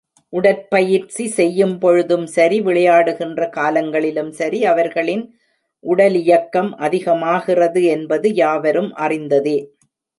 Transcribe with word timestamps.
உடற் 0.33 0.61
பயிற்சி 0.69 1.25
செய்யும் 1.29 1.75
பொழுதும் 1.79 2.25
சரி, 2.27 2.57
விளையாடுகின்ற 2.61 3.49
காலங்களிலும் 3.49 4.31
சரி, 4.31 4.61
அவர்களின் 4.65 5.23
உடலியக்கம் 5.83 6.71
அதிகமாகிறது 6.79 7.83
என்பது 7.95 8.29
யாவரும் 8.35 8.91
அறிந்ததே. 8.99 9.57